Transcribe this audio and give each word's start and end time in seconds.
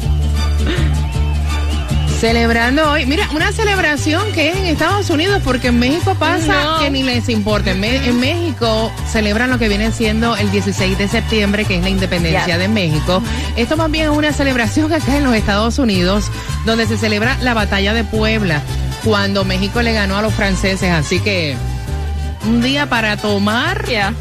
Celebrando 2.20 2.90
hoy, 2.90 3.06
mira, 3.06 3.26
una 3.34 3.52
celebración 3.52 4.30
que 4.32 4.50
es 4.50 4.56
en 4.56 4.66
Estados 4.66 5.08
Unidos, 5.08 5.40
porque 5.42 5.68
en 5.68 5.78
México 5.78 6.14
pasa 6.18 6.62
No. 6.62 6.78
que 6.80 6.90
ni 6.90 7.02
les 7.02 7.30
importa. 7.30 7.70
En, 7.70 7.80
México 7.80 8.92
celebran 9.10 9.48
lo 9.48 9.58
que 9.58 9.70
viene 9.70 9.92
siendo 9.92 10.36
el 10.36 10.50
16 10.50 10.98
de 10.98 11.08
septiembre, 11.08 11.64
que 11.64 11.78
es 11.78 11.82
la 11.82 11.88
independencia 11.88 12.58
de 12.58 12.68
México. 12.68 13.22
Esto 13.56 13.78
más 13.78 13.90
bien 13.90 14.10
es 14.10 14.14
una 14.14 14.34
celebración 14.34 14.92
acá 14.92 15.16
en 15.16 15.24
los 15.24 15.34
Estados 15.34 15.78
Unidos, 15.78 16.30
donde 16.66 16.86
se 16.86 16.98
celebra 16.98 17.38
la 17.40 17.54
batalla 17.54 17.94
de 17.94 18.04
Puebla, 18.04 18.60
cuando 19.04 19.46
México 19.46 19.80
le 19.80 19.94
ganó 19.94 20.18
a 20.18 20.22
los 20.22 20.34
franceses. 20.34 20.90
Así 20.90 21.18
que 21.20 21.56
un 22.44 22.60
día 22.60 22.90
para 22.90 23.16
tomar, 23.16 23.86
Yeah. 23.88 24.12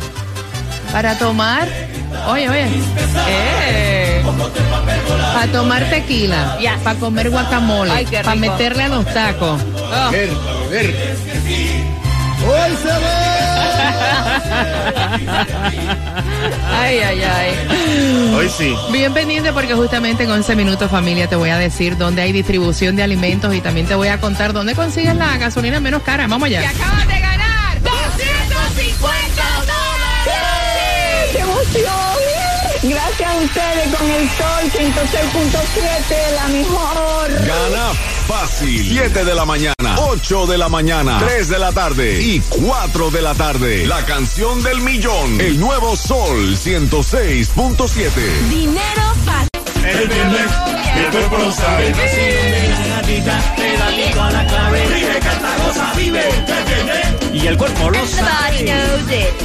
Para 0.91 1.17
tomar, 1.17 1.67
oye, 2.27 2.49
oye. 2.49 2.65
Eh. 3.27 4.23
Para 5.33 5.51
tomar 5.51 5.89
tequila, 5.89 6.57
Yes. 6.59 6.73
para 6.83 6.99
comer 6.99 7.29
guacamole, 7.29 8.05
para 8.23 8.35
meterle 8.35 8.83
a 8.83 8.87
los 8.89 9.05
tacos. 9.05 9.61
Oh. 9.77 10.11
Ver, 10.11 10.29
ver. 10.69 11.17
¡Hoy 12.43 12.75
se 12.81 12.89
Ay, 16.73 16.99
ay, 16.99 17.21
ay. 17.23 18.33
Hoy 18.35 18.49
sí. 18.49 18.75
Bien 18.91 19.13
pendiente 19.13 19.53
porque 19.53 19.75
justamente 19.75 20.23
en 20.23 20.31
11 20.31 20.55
minutos 20.55 20.89
familia 20.89 21.27
te 21.27 21.35
voy 21.35 21.49
a 21.51 21.57
decir 21.57 21.97
dónde 21.97 22.23
hay 22.23 22.31
distribución 22.31 22.95
de 22.95 23.03
alimentos 23.03 23.53
y 23.53 23.61
también 23.61 23.85
te 23.85 23.93
voy 23.95 24.07
a 24.07 24.19
contar 24.19 24.53
dónde 24.53 24.73
consigues 24.75 25.15
la 25.15 25.37
gasolina 25.37 25.79
menos 25.79 26.01
cara. 26.01 26.25
Vamos 26.27 26.47
allá. 26.47 26.67
Acabas 26.69 27.07
de 27.07 27.19
ganar 27.19 27.81
250 27.81 29.43
dólares. 29.59 30.60
¡Qué 31.31 31.39
emoción! 31.39 32.51
Gracias 32.83 33.29
a 33.29 33.35
ustedes 33.35 33.95
con 33.95 34.09
el 34.09 34.27
sol 34.29 34.71
106.7, 34.71 36.35
la 36.35 36.47
mejor. 36.47 37.45
Gana 37.45 37.93
fácil. 38.27 38.87
7 38.89 39.23
de 39.23 39.35
la 39.35 39.45
mañana, 39.45 39.99
8 39.99 40.47
de 40.47 40.57
la 40.57 40.67
mañana, 40.67 41.19
3 41.19 41.49
de 41.49 41.59
la 41.59 41.71
tarde 41.71 42.19
y 42.21 42.39
4 42.39 43.11
de 43.11 43.21
la 43.21 43.35
tarde. 43.35 43.85
La 43.85 44.03
canción 44.05 44.63
del 44.63 44.81
millón. 44.81 45.39
El 45.39 45.59
nuevo 45.59 45.95
Sol 45.95 46.57
106.7. 46.57 48.49
Dinero 48.49 49.13
fácil. 49.25 49.85
El 49.85 50.07
viernes, 50.07 50.51
el 50.97 51.11
cuerpo 51.11 51.37
lo 51.37 51.51
sabe. 51.51 51.87
El 51.87 52.90
a 53.19 54.31
la 54.31 54.45
clave. 54.45 54.81
Vive, 55.97 56.21
vive. 56.77 57.37
Y 57.37 57.47
el 57.47 57.57
cuerpo 57.57 57.89
lo. 57.89 57.99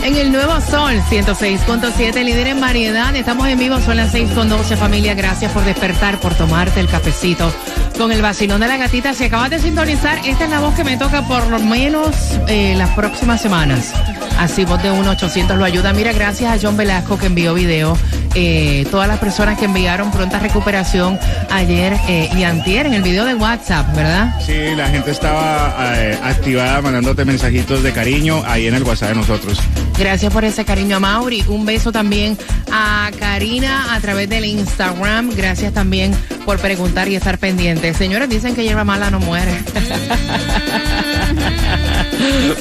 En 0.03 0.17
el 0.17 0.31
nuevo 0.31 0.61
Sol 0.61 1.01
106.7, 1.11 2.25
líder 2.25 2.49
en 2.49 2.61
variedad. 2.61 3.15
Estamos 3.17 3.49
en 3.49 3.59
vivo, 3.59 3.81
son 3.81 3.97
las 3.97 4.15
6.12 4.15 4.77
familia. 4.77 5.15
Gracias 5.15 5.51
por 5.53 5.65
despertar, 5.65 6.21
por 6.21 6.35
tomarte 6.35 6.81
el 6.81 6.89
cafecito 6.89 7.53
con 7.99 8.13
el 8.13 8.23
vacilón 8.23 8.61
de 8.61 8.69
la 8.69 8.77
gatita. 8.77 9.15
Si 9.15 9.25
acabas 9.25 9.51
de 9.51 9.59
sintonizar, 9.59 10.19
esta 10.25 10.45
es 10.45 10.51
la 10.51 10.61
voz 10.61 10.75
que 10.75 10.85
me 10.85 10.97
toca 10.97 11.27
por 11.27 11.47
lo 11.49 11.59
menos 11.59 12.39
eh, 12.49 12.75
las 12.77 12.91
próximas 12.91 13.41
semanas. 13.41 13.93
Así, 14.39 14.65
voz 14.65 14.83
de 14.83 14.93
1-800 14.93 15.57
lo 15.57 15.65
ayuda. 15.65 15.93
Mira, 15.93 16.13
gracias 16.13 16.53
a 16.53 16.59
John 16.61 16.77
Velasco 16.77 17.19
que 17.19 17.27
envió 17.27 17.55
video. 17.55 17.97
Eh, 18.39 18.87
todas 18.91 19.09
las 19.09 19.19
personas 19.19 19.59
que 19.59 19.65
enviaron 19.65 20.11
pronta 20.11 20.39
recuperación 20.39 21.19
ayer 21.51 21.97
eh, 22.07 22.29
y 22.37 22.43
antier 22.43 22.85
en 22.85 22.93
el 22.93 23.03
video 23.03 23.25
de 23.25 23.35
WhatsApp, 23.35 23.97
¿verdad? 23.97 24.39
Sí, 24.45 24.75
la 24.77 24.89
gente 24.89 25.11
estaba 25.11 25.75
eh, 25.97 26.19
activada 26.23 26.83
mandándote 26.83 27.25
mensajitos 27.25 27.83
de 27.83 27.93
cariño 27.93 28.43
ahí 28.45 28.67
en 28.67 28.75
el 28.75 28.83
WhatsApp 28.83 29.09
de 29.09 29.15
nosotros. 29.15 29.59
Gracias 29.99 30.31
por 30.31 30.45
ese 30.45 30.67
cariño 30.67 30.99
a 30.99 31.01
Mauri. 31.01 31.47
Un 31.49 31.65
beso 31.65 31.93
también 31.93 32.37
a 32.71 33.11
Karina 33.19 33.95
a 33.95 34.01
través 34.01 34.29
del 34.29 34.45
Instagram. 34.45 35.31
Gracias 35.35 35.73
también 35.73 36.15
por 36.45 36.59
preguntar 36.59 37.09
y 37.09 37.17
estar 37.17 37.39
pendiente. 37.39 37.95
Señores, 37.95 38.29
dicen 38.29 38.55
que 38.55 38.65
hierba 38.65 38.85
mala 38.85 39.11
no 39.11 39.19
muere. 39.19 39.53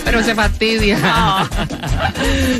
Pero 0.05 0.23
se 0.23 0.35
fastidia. 0.35 0.97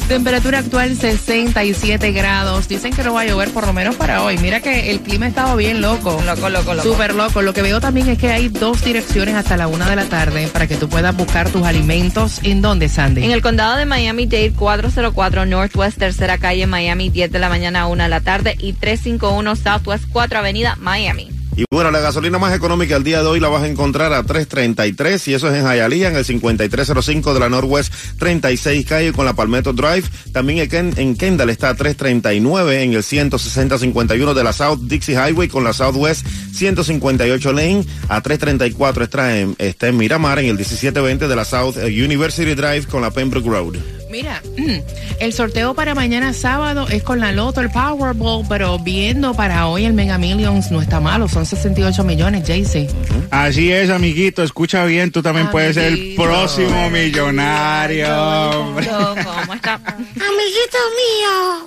Temperatura 0.08 0.60
actual 0.60 0.98
67 0.98 2.12
grados. 2.12 2.68
Dicen 2.68 2.94
que 2.94 3.04
no 3.06 3.14
va 3.14 3.22
a 3.22 3.26
llover 3.26 3.52
por 3.52 3.68
lo 3.68 3.74
menos 3.74 3.96
para 3.96 4.24
hoy. 4.24 4.38
Mira 4.40 4.62
que 4.62 4.90
el 4.90 5.00
clima 5.02 5.28
ha 5.28 5.30
estado 5.30 5.56
bien 5.56 5.80
loco. 5.82 6.22
Loco, 6.26 6.50
loco, 6.50 6.74
loco. 6.74 6.90
Súper 6.90 7.14
loco. 7.14 7.42
Lo 7.44 7.54
que 7.54 7.62
veo 7.62 7.80
también 7.80 8.10
es 8.10 8.18
que 8.18 8.32
hay 8.32 8.50
dos 8.50 8.84
direcciones 8.84 9.36
hasta 9.36 9.58
la 9.58 9.68
una 9.68 9.88
de 9.88 9.96
la 9.96 10.06
tarde 10.06 10.48
para 10.52 10.66
que 10.66 10.76
tú 10.76 10.90
puedas 10.90 11.16
buscar 11.16 11.50
tus 11.50 11.64
alimentos. 11.64 12.40
¿En 12.44 12.62
dónde, 12.62 12.90
Sandy? 12.90 13.24
En 13.24 13.32
el 13.32 13.44
condado 13.44 13.78
de 13.78 13.86
Miami-Dade, 13.86 14.54
404 14.54 15.46
Northwest, 15.46 16.00
tercera 16.00 16.40
calle, 16.40 16.66
Miami, 16.66 17.10
10 17.10 17.32
de 17.32 17.40
la 17.40 17.50
mañana 17.50 17.82
a 17.82 17.88
1 17.88 18.04
de 18.04 18.10
la 18.10 18.22
tarde 18.22 18.56
y 18.58 18.74
351 18.74 19.56
Southwest 19.56 20.06
4 20.12 20.40
Avenida, 20.40 20.76
Miami. 20.80 21.35
Y 21.58 21.64
bueno, 21.72 21.90
la 21.90 22.02
gasolina 22.02 22.38
más 22.38 22.54
económica 22.54 22.98
al 22.98 23.04
día 23.06 23.22
de 23.22 23.28
hoy 23.28 23.40
la 23.40 23.48
vas 23.48 23.64
a 23.64 23.68
encontrar 23.68 24.12
a 24.12 24.24
3.33 24.24 25.28
y 25.30 25.34
eso 25.36 25.48
es 25.48 25.54
en 25.56 25.64
Hialeah, 25.66 26.10
en 26.10 26.18
el 26.18 26.26
5305 26.26 27.34
de 27.34 27.40
la 27.40 27.48
Northwest 27.48 27.94
36 28.20 28.86
calle 28.86 29.14
con 29.14 29.24
la 29.26 29.34
Palmetto 29.34 29.72
Drive. 29.72 30.04
También 30.34 30.60
en 30.60 30.70
Ken- 30.70 30.94
en 30.98 31.16
Kendall 31.16 31.50
está 31.50 31.70
a 31.70 31.76
3.39 31.78 32.82
en 32.84 32.94
el 32.94 33.04
16051 33.04 34.34
de 34.34 34.44
la 34.44 34.52
South 34.52 34.80
Dixie 34.84 35.16
Highway 35.16 35.48
con 35.48 35.64
la 35.64 35.72
Southwest 35.72 36.26
158 36.54 37.54
Lane. 37.54 37.86
A 38.10 38.22
3.34 38.22 39.04
está 39.04 39.40
en, 39.40 39.56
está 39.58 39.88
en 39.88 39.96
Miramar 39.98 40.40
en 40.40 40.48
el 40.48 40.56
1720 40.56 41.28
de 41.30 41.36
la 41.38 41.46
South 41.46 41.78
eh, 41.78 41.86
University 42.04 42.54
Drive 42.54 42.88
con 42.88 43.02
la 43.02 43.12
Pembroke 43.12 43.48
Road. 43.48 43.76
Mira, 44.16 44.42
el 45.20 45.34
sorteo 45.34 45.74
para 45.76 45.94
mañana 45.94 46.32
sábado 46.32 46.88
es 46.90 47.04
con 47.04 47.20
la 47.20 47.34
Loto, 47.34 47.60
el 47.60 47.70
Powerball, 47.70 48.46
pero 48.48 48.80
viendo 48.80 49.34
para 49.34 49.68
hoy 49.68 49.84
el 49.84 49.92
Mega 49.92 50.18
Millions 50.18 50.72
no 50.72 50.82
está 50.82 51.02
malo, 51.02 51.28
son 51.28 51.46
68 51.46 52.02
millones, 52.06 52.48
Jaycee. 52.48 52.88
Así 53.30 53.74
es, 53.74 53.90
amiguito, 53.90 54.42
escucha 54.42 54.86
bien, 54.86 55.12
tú 55.12 55.22
también 55.22 55.52
puedes 55.52 55.74
ser 55.76 55.88
el 55.88 55.94
Amiguito. 55.96 56.24
próximo 56.24 56.90
millonario. 56.92 58.08
hombre. 58.52 58.88
¿Cómo 58.88 59.54
está? 59.54 59.74
Amiguito 59.84 60.80
mío, 60.96 61.66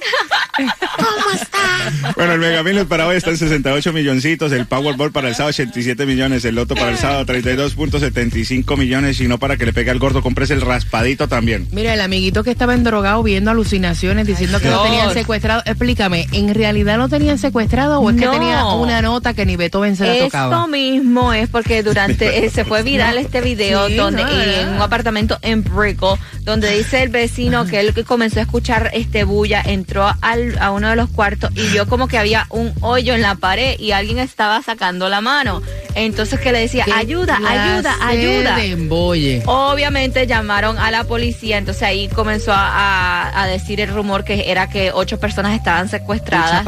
¿cómo 0.96 1.30
estás? 1.34 2.14
Bueno, 2.16 2.32
el 2.32 2.40
Mega 2.40 2.62
Millions 2.62 2.88
para 2.88 3.06
hoy 3.06 3.16
está 3.18 3.28
en 3.28 3.36
68 3.36 3.92
milloncitos, 3.92 4.52
el 4.52 4.64
Powerball 4.66 5.12
para 5.12 5.28
el 5.28 5.34
sábado 5.34 5.50
87 5.50 6.06
millones, 6.06 6.46
el 6.46 6.54
Loto 6.54 6.74
para 6.74 6.92
el 6.92 6.96
sábado 6.96 7.26
32.75 7.26 8.78
millones 8.78 9.20
y 9.20 9.28
no 9.28 9.38
para 9.38 9.58
que 9.58 9.66
le 9.66 9.74
pegue 9.74 9.90
al 9.90 9.98
gordo, 9.98 10.22
compres 10.22 10.50
el 10.50 10.62
raspadito 10.62 11.28
también. 11.28 11.68
Mira, 11.72 11.92
el 11.92 12.00
amiguito 12.00 12.37
que 12.44 12.50
estaba 12.50 12.74
endrogado 12.74 13.22
viendo 13.22 13.50
alucinaciones 13.50 14.26
diciendo 14.26 14.58
que 14.60 14.66
lo 14.70 14.82
Dios. 14.82 14.84
tenían 14.84 15.12
secuestrado. 15.14 15.62
Explícame, 15.64 16.26
¿en 16.32 16.54
realidad 16.54 16.98
lo 16.98 17.08
tenían 17.08 17.38
secuestrado 17.38 18.00
o 18.00 18.10
es 18.10 18.16
que 18.16 18.26
tenía 18.26 18.64
una 18.66 19.02
nota 19.02 19.34
que 19.34 19.46
ni 19.46 19.56
Beethoven 19.56 19.96
se 19.96 20.04
la 20.06 20.12
Esto 20.14 20.24
tocaba? 20.26 20.66
mismo 20.66 21.32
es 21.32 21.48
porque 21.48 21.82
durante 21.82 22.44
eh, 22.44 22.50
se 22.50 22.64
fue 22.64 22.82
viral 22.82 23.18
este 23.18 23.40
video 23.40 23.88
Sí, 23.88 23.94
donde 23.94 24.22
no, 24.22 24.30
en 24.30 24.68
un 24.70 24.82
apartamento 24.82 25.38
en 25.42 25.62
Brickell 25.64 26.18
donde 26.42 26.70
dice 26.76 27.02
el 27.02 27.08
vecino 27.10 27.66
que 27.66 27.80
él 27.80 27.92
que 27.94 28.04
comenzó 28.04 28.38
a 28.40 28.42
escuchar 28.42 28.90
este 28.94 29.24
bulla, 29.24 29.62
entró 29.64 30.06
al, 30.20 30.58
a 30.58 30.70
uno 30.70 30.88
de 30.90 30.96
los 30.96 31.08
cuartos 31.10 31.50
y 31.54 31.66
vio 31.68 31.86
como 31.86 32.08
que 32.08 32.18
había 32.18 32.46
un 32.50 32.72
hoyo 32.80 33.14
en 33.14 33.22
la 33.22 33.34
pared 33.34 33.78
y 33.78 33.92
alguien 33.92 34.18
estaba 34.18 34.62
sacando 34.62 35.08
la 35.08 35.20
mano. 35.20 35.60
Entonces 35.98 36.38
que 36.40 36.52
le 36.52 36.60
decía, 36.60 36.84
¿Qué 36.84 36.92
ayuda, 36.92 37.36
ayuda, 37.36 37.96
ayuda. 38.00 38.56
de. 38.56 39.42
Obviamente 39.46 40.26
llamaron 40.26 40.78
a 40.78 40.90
la 40.90 41.04
policía, 41.04 41.58
entonces 41.58 41.82
ahí 41.82 42.08
comenzó 42.08 42.52
a, 42.52 42.68
a- 42.68 43.42
a 43.42 43.46
decir 43.46 43.80
el 43.80 43.88
rumor 43.92 44.24
que 44.24 44.50
era 44.50 44.68
que 44.68 44.92
ocho 44.92 45.18
personas 45.18 45.54
estaban 45.56 45.86
Echa 45.86 45.98
secuestradas. 45.98 46.64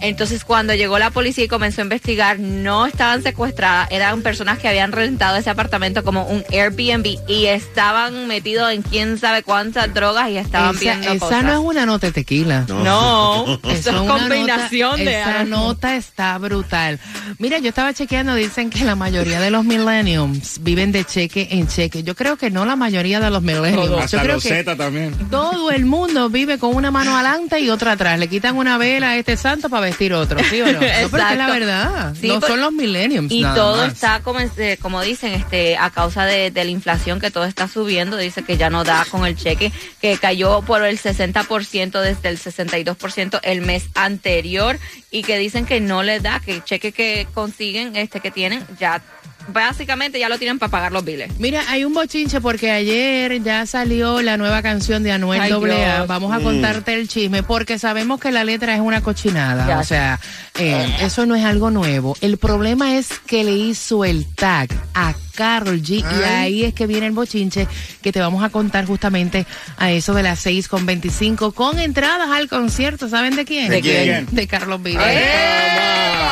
Entonces 0.00 0.44
cuando 0.44 0.74
llegó 0.74 0.98
la 0.98 1.10
policía 1.10 1.44
y 1.44 1.48
comenzó 1.48 1.80
a 1.80 1.84
investigar, 1.84 2.38
no 2.38 2.86
estaban 2.86 3.22
secuestradas, 3.22 3.88
eran 3.90 4.22
personas 4.22 4.58
que 4.58 4.68
habían 4.68 4.92
rentado 4.92 5.36
ese 5.36 5.50
apartamento 5.50 6.02
como 6.04 6.24
un 6.26 6.44
Airbnb 6.50 7.18
y 7.28 7.46
estaban 7.46 8.26
metidos 8.28 8.72
en 8.72 8.82
quién 8.82 9.18
sabe 9.18 9.42
cuántas 9.42 9.92
drogas 9.92 10.28
y 10.30 10.38
estaban 10.38 10.70
Esa, 10.74 10.80
viendo 10.80 11.08
esa 11.12 11.18
cosas. 11.18 11.44
no 11.44 11.52
es 11.52 11.58
una 11.58 11.86
nota 11.86 12.06
de 12.06 12.12
tequila. 12.12 12.64
No, 12.68 13.58
eso 13.64 13.90
es 13.90 13.96
una 13.96 14.12
combinación 14.18 14.90
nota- 14.92 15.04
de 15.10 15.20
Esa 15.20 15.40
algo. 15.40 15.50
nota 15.56 15.96
está 15.96 16.38
brutal. 16.38 16.98
Mira, 17.38 17.58
yo 17.58 17.68
estaba 17.68 17.92
chequeando, 17.92 18.34
dicen 18.34 18.69
que 18.70 18.84
la 18.84 18.94
mayoría 18.96 19.40
de 19.40 19.50
los 19.50 19.64
millenniums 19.64 20.58
viven 20.62 20.92
de 20.92 21.04
cheque 21.04 21.48
en 21.50 21.66
cheque. 21.68 22.02
Yo 22.02 22.14
creo 22.14 22.36
que 22.36 22.50
no 22.50 22.64
la 22.64 22.76
mayoría 22.76 23.20
de 23.20 23.30
los 23.30 23.42
millenniums. 23.42 23.88
Yo 23.90 23.98
Hasta 23.98 24.22
creo 24.22 24.34
los 24.36 24.42
que 24.42 24.48
Z 24.50 24.76
también. 24.76 25.12
todo 25.30 25.70
el 25.70 25.84
mundo 25.84 26.28
vive 26.30 26.58
con 26.58 26.74
una 26.74 26.90
mano 26.90 27.14
adelante 27.14 27.60
y 27.60 27.68
otra 27.70 27.92
atrás. 27.92 28.18
Le 28.18 28.28
quitan 28.28 28.56
una 28.56 28.78
vela 28.78 29.10
a 29.10 29.16
este 29.16 29.36
santo 29.36 29.68
para 29.68 29.82
vestir 29.86 30.12
otro, 30.14 30.38
¿sí 30.48 30.60
o 30.60 30.66
no? 30.66 30.72
No, 30.72 30.78
pero 30.80 31.28
es 31.28 31.36
la 31.38 31.50
verdad. 31.50 32.14
Sí, 32.20 32.28
no 32.28 32.40
por- 32.40 32.48
son 32.48 32.60
los 32.60 32.72
millenniums. 32.72 33.32
Y 33.32 33.42
nada 33.42 33.54
todo 33.54 33.76
más. 33.84 33.92
está, 33.92 34.20
como, 34.20 34.38
eh, 34.40 34.78
como 34.80 35.02
dicen, 35.02 35.32
este, 35.32 35.76
a 35.76 35.90
causa 35.90 36.24
de, 36.24 36.50
de 36.50 36.64
la 36.64 36.70
inflación 36.70 37.20
que 37.20 37.30
todo 37.30 37.44
está 37.44 37.68
subiendo. 37.68 38.16
Dice 38.16 38.42
que 38.42 38.56
ya 38.56 38.70
no 38.70 38.84
da 38.84 39.04
con 39.10 39.26
el 39.26 39.36
cheque, 39.36 39.72
que 40.00 40.16
cayó 40.18 40.62
por 40.62 40.84
el 40.84 40.98
60% 40.98 42.00
desde 42.00 42.28
el 42.28 42.38
62% 42.38 43.40
el 43.42 43.60
mes 43.62 43.84
anterior 43.94 44.78
y 45.10 45.22
que 45.22 45.38
dicen 45.38 45.66
que 45.66 45.80
no 45.80 46.02
les 46.02 46.22
da, 46.22 46.40
que 46.40 46.52
el 46.52 46.64
cheque 46.64 46.92
que 46.92 47.26
consiguen, 47.34 47.96
este 47.96 48.20
que 48.20 48.30
tienen, 48.30 48.59
ya 48.78 49.02
básicamente 49.48 50.18
ya 50.18 50.28
lo 50.28 50.38
tienen 50.38 50.58
para 50.58 50.70
pagar 50.70 50.92
los 50.92 51.04
biles. 51.04 51.38
Mira, 51.38 51.62
hay 51.68 51.84
un 51.84 51.94
bochinche 51.94 52.40
porque 52.40 52.70
ayer 52.70 53.42
ya 53.42 53.66
salió 53.66 54.22
la 54.22 54.36
nueva 54.36 54.62
canción 54.62 55.02
de 55.02 55.12
Anuel 55.12 55.40
Ay, 55.40 55.52
AA. 55.52 55.58
Dios. 55.96 56.08
Vamos 56.08 56.32
a 56.32 56.40
contarte 56.40 56.94
el 56.94 57.08
chisme 57.08 57.42
porque 57.42 57.78
sabemos 57.78 58.20
que 58.20 58.30
la 58.30 58.44
letra 58.44 58.74
es 58.74 58.80
una 58.80 59.02
cochinada. 59.02 59.66
Ya. 59.66 59.78
O 59.78 59.84
sea, 59.84 60.20
eh, 60.58 60.96
eso 61.00 61.26
no 61.26 61.34
es 61.34 61.44
algo 61.44 61.70
nuevo. 61.70 62.16
El 62.20 62.38
problema 62.38 62.96
es 62.96 63.08
que 63.26 63.44
le 63.44 63.52
hizo 63.52 64.04
el 64.04 64.26
tag 64.34 64.68
a 64.94 65.14
Carol 65.34 65.82
G 65.82 66.04
y 66.04 66.24
ahí 66.24 66.64
es 66.64 66.74
que 66.74 66.86
viene 66.86 67.06
el 67.06 67.12
bochinche 67.12 67.66
que 68.02 68.12
te 68.12 68.20
vamos 68.20 68.42
a 68.44 68.50
contar 68.50 68.86
justamente 68.86 69.46
a 69.76 69.90
eso 69.90 70.14
de 70.14 70.22
las 70.22 70.38
6 70.40 70.68
con 70.68 70.86
25 70.86 71.52
con 71.52 71.78
entradas 71.78 72.30
al 72.30 72.48
concierto. 72.48 73.08
¿Saben 73.08 73.36
de 73.36 73.44
quién? 73.44 73.70
¿De 73.70 73.80
quién? 73.80 74.26
De 74.30 74.46
Carlos 74.46 74.82
Vives. 74.82 75.02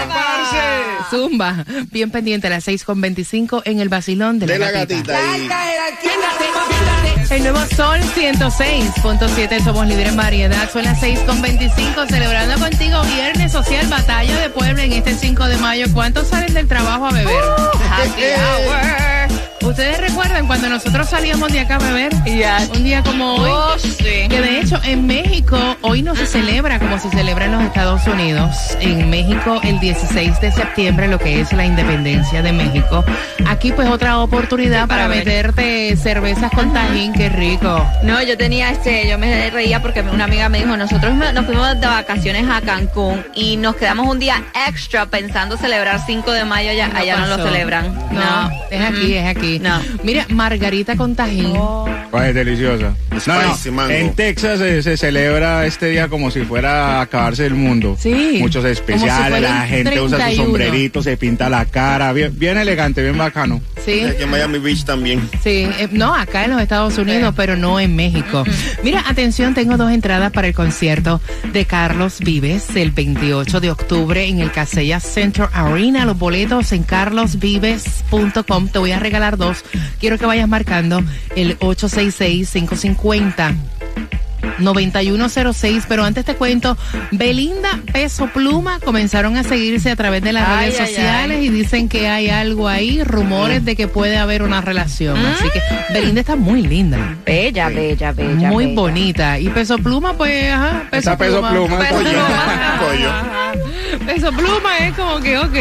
¡Parce! 0.09 0.89
Zumba, 1.11 1.65
bien 1.91 2.11
pendiente 2.11 2.49
a 2.49 2.51
las 2.51 2.65
6 2.65 2.85
con 2.85 3.01
25 3.01 3.63
en 3.65 3.81
el 3.81 3.89
vacilón 3.89 4.39
de 4.39 4.47
la, 4.47 4.53
De 4.53 4.59
la 4.59 4.71
gatita. 4.71 5.19
El 7.31 7.43
nuevo 7.43 7.59
Sol 7.77 8.01
106.7, 8.17 9.63
somos 9.63 9.87
líderes 9.87 10.13
en 10.13 10.17
variedad. 10.17 10.71
Son 10.71 10.83
las 10.83 11.01
6.25, 11.03 12.09
celebrando 12.09 12.59
contigo 12.59 13.03
Viernes 13.03 13.53
Social 13.53 13.87
Batalla 13.89 14.41
de 14.41 14.49
Puebla 14.49 14.85
en 14.85 14.93
este 14.93 15.15
5 15.15 15.45
de 15.45 15.59
mayo. 15.59 15.87
¿Cuántos 15.93 16.29
salen 16.29 16.55
del 16.55 16.67
trabajo 16.67 17.07
a 17.07 17.13
beber? 17.13 17.45
Happy 17.91 18.23
hour. 18.23 19.48
¿Ustedes 19.63 20.01
recuerdan 20.01 20.47
cuando 20.47 20.69
nosotros 20.69 21.09
salíamos 21.09 21.53
de 21.53 21.61
acá 21.61 21.77
a 21.77 21.79
beber? 21.79 22.13
Yes. 22.25 22.71
Un 22.75 22.85
día 22.85 23.03
como 23.03 23.35
hoy. 23.35 23.51
Oh, 23.53 23.79
sí. 23.79 24.29
Que 24.29 24.41
de 24.41 24.61
hecho 24.61 24.81
en 24.85 25.07
México 25.07 25.59
hoy 25.83 26.03
no 26.03 26.15
se 26.15 26.27
celebra 26.27 26.79
como 26.79 26.99
se 26.99 27.11
celebra 27.11 27.47
en 27.47 27.53
los 27.53 27.63
Estados 27.63 28.07
Unidos. 28.07 28.77
En 28.81 29.11
México 29.11 29.61
el 29.65 29.81
16 29.81 30.41
de 30.41 30.53
septiembre 30.53 31.09
lo 31.09 31.19
que 31.19 31.41
es 31.41 31.53
la 31.53 31.67
independencia 31.67 32.43
de 32.43 32.53
México. 32.53 33.05
Aquí 33.47 33.73
pues 33.73 33.89
otra 33.89 34.19
oportunidad 34.19 34.83
Sí, 34.83 34.89
para, 34.89 35.09
meterte 35.09 35.97
cervezas 35.97 36.51
con 36.53 36.73
tajín, 36.73 37.13
qué 37.13 37.29
rico. 37.29 37.87
No, 38.03 38.23
yo 38.23 38.37
tenía 38.37 38.71
este, 38.71 39.09
yo 39.09 39.19
me 39.19 39.51
reía 39.51 39.81
porque 39.83 40.03
una 40.03 40.25
amiga 40.25 40.49
me 40.49 40.59
dijo, 40.59 40.77
nosotros 40.77 41.15
nos 41.15 41.47
fuimos 41.47 41.81
de 41.81 41.87
vacaciones 41.87 42.49
a 42.49 42.61
Cancún 42.61 43.25
y 43.35 43.57
nos 43.57 43.77
quedamos 43.77 44.07
un 44.07 44.19
día 44.19 44.45
extra 44.69 45.07
pensando 45.07 45.57
celebrar 45.57 46.01
5 46.05 46.31
de 46.33 46.45
mayo, 46.45 46.71
allá, 46.71 46.91
allá 46.95 47.17
no 47.17 47.37
lo 47.37 47.45
celebran. 47.45 47.93
No, 48.11 48.51
es 48.71 48.81
aquí, 48.81 49.15
es 49.15 49.27
aquí. 49.27 49.48
No. 49.59 49.81
Mira, 50.03 50.27
margarita 50.29 50.97
con 50.97 51.15
tajín. 51.15 51.55
Pues 52.11 52.25
es 52.29 52.35
deliciosa. 52.35 52.95
No, 53.27 53.73
no. 53.73 53.91
En 53.91 54.15
Texas 54.15 54.61
eh, 54.61 54.83
se 54.83 54.97
celebra 54.97 55.67
este 55.67 55.87
día 55.87 56.09
como 56.09 56.31
si 56.31 56.41
fuera 56.43 56.99
a 56.99 57.01
acabarse 57.03 57.47
el 57.47 57.55
mundo. 57.55 57.97
Sí. 57.99 58.37
Muchos 58.41 58.65
si 58.65 58.71
especiales, 58.71 59.41
la 59.41 59.67
gente 59.67 60.01
usa 60.01 60.19
su 60.19 60.23
31. 60.25 60.45
sombrerito, 60.45 61.03
se 61.03 61.17
pinta 61.17 61.49
la 61.49 61.65
cara, 61.65 62.13
bien, 62.13 62.33
bien 62.39 62.59
elegante, 62.59 63.03
bien 63.03 63.17
bacano. 63.17 63.61
Sí. 63.89 64.05
Aquí 64.05 64.23
en 64.23 64.31
Miami 64.31 64.59
Beach 64.59 64.85
también. 64.85 65.27
Sí, 65.43 65.67
eh, 65.79 65.89
no, 65.91 66.15
acá 66.15 66.45
en 66.45 66.51
los 66.51 66.61
Estados 66.61 66.99
Unidos, 66.99 67.33
pero 67.35 67.57
no 67.57 67.81
en 67.81 67.97
México. 67.97 68.45
Mira, 68.83 69.03
atención, 69.09 69.55
tengo 69.55 69.79
dos 69.79 69.91
entradas 69.91 70.31
para 70.31 70.47
el 70.47 70.53
concierto 70.55 71.23
de 71.55 71.65
Carlos 71.65 72.19
Vives 72.19 72.77
el 72.77 72.91
28 72.91 73.61
de 73.61 73.71
octubre 73.71 74.27
en 74.27 74.41
el 74.41 74.53
Casella 74.53 75.01
Center 75.01 75.49
Arena. 75.55 76.05
Los 76.05 76.19
boletos 76.19 76.71
en 76.73 76.83
carlosvives.com. 76.83 78.69
Te 78.69 78.79
voy 78.79 78.93
a 78.93 78.99
regalar 78.99 79.39
dos. 79.39 79.65
Quiero 79.99 80.19
que 80.19 80.27
vayas 80.27 80.49
marcando 80.49 81.03
el 81.35 81.59
866-550. 81.59 83.55
9106, 84.59 85.85
pero 85.89 86.05
antes 86.05 86.25
te 86.25 86.35
cuento, 86.35 86.77
Belinda, 87.11 87.81
Peso 87.93 88.29
Pluma 88.33 88.79
comenzaron 88.81 89.37
a 89.37 89.43
seguirse 89.45 89.91
a 89.91 89.97
través 89.97 90.23
de 90.23 90.33
las 90.33 90.49
Ay, 90.49 90.67
redes 90.71 90.81
ay, 90.81 90.87
sociales 90.87 91.39
ay. 91.41 91.47
y 91.47 91.49
dicen 91.51 91.89
que 91.89 92.09
hay 92.09 92.29
algo 92.31 92.69
ahí, 92.69 93.03
rumores 93.03 93.65
de 93.65 93.77
que 93.77 93.89
puede 93.89 94.17
haber 94.17 94.43
una 94.43 94.61
relación. 94.61 95.17
Así 95.19 95.45
que 95.51 95.61
Belinda 95.93 96.21
está 96.21 96.37
muy 96.37 96.63
linda, 96.63 97.17
Bella, 97.25 97.69
bella, 97.69 98.13
bella. 98.13 98.49
muy 98.51 98.67
bella. 98.67 98.81
bonita. 98.81 99.39
Y 99.39 99.49
Peso 99.49 99.79
Pluma, 99.79 100.15
pues, 100.15 100.51
ajá, 100.53 100.83
Peso 100.91 101.11
Esa 101.11 101.19
Peso 101.19 101.41
Pluma, 101.49 101.79
Peso. 101.79 101.99
Pluma. 102.01 102.29
Ajá. 103.09 103.53
Peso 104.07 104.33
Pluma 104.33 104.79
es 104.79 104.95
como 104.95 105.21
que, 105.21 105.39
ok, 105.39 105.55